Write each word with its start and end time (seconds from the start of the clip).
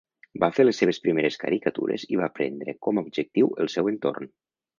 Va 0.43 0.47
fer 0.59 0.63
les 0.63 0.79
seves 0.83 0.99
primeres 1.03 1.37
caricatures 1.43 2.07
i 2.15 2.19
va 2.23 2.31
prendre 2.39 2.75
com 2.87 2.99
a 2.99 3.05
objectiu 3.07 3.53
el 3.67 3.71
seu 3.77 3.93
entorn. 3.95 4.33